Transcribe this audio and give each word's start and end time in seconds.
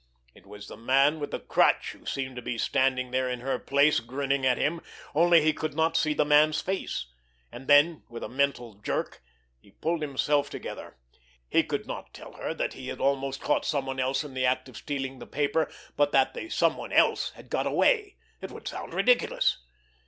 It 0.33 0.47
was 0.47 0.67
the 0.67 0.77
Man 0.77 1.19
with 1.19 1.29
the 1.29 1.39
Crutch 1.39 1.91
who 1.91 2.07
seemed 2.07 2.35
to 2.35 2.41
be 2.41 2.57
standing 2.57 3.11
there 3.11 3.29
in 3.29 3.41
her 3.41 3.59
place, 3.59 3.99
grinning 3.99 4.47
at 4.47 4.57
him—only 4.57 5.43
he 5.43 5.53
could 5.53 5.75
not 5.75 5.95
see 5.95 6.15
the 6.15 6.25
man's 6.25 6.59
face. 6.59 7.05
And 7.51 7.67
then, 7.67 8.01
with 8.09 8.23
a 8.23 8.27
mental 8.27 8.73
jerk, 8.73 9.21
he 9.59 9.69
pulled 9.69 10.01
himself 10.01 10.49
together. 10.49 10.97
He 11.47 11.61
could 11.61 11.85
not 11.85 12.15
tell 12.15 12.33
her 12.33 12.51
that 12.55 12.73
he 12.73 12.87
had 12.87 12.99
almost 12.99 13.41
caught 13.41 13.63
someone 13.63 13.99
else 13.99 14.23
in 14.23 14.33
the 14.33 14.43
act 14.43 14.67
of 14.67 14.75
stealing 14.77 15.19
the 15.19 15.27
paper, 15.27 15.69
but 15.95 16.11
that 16.13 16.33
the 16.33 16.49
"some 16.49 16.77
one 16.77 16.91
else" 16.91 17.29
had 17.33 17.51
got 17.51 17.67
away. 17.67 18.15
It 18.41 18.49
would 18.49 18.67
sound 18.67 18.95
ridiculous! 18.95 19.59